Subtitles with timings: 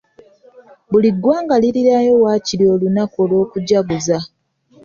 [0.91, 4.17] Buli ggwanga lirinayo wakiri olunaku olw'okujjaguza.